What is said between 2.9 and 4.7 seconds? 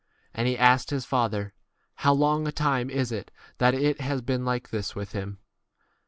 it that it has been like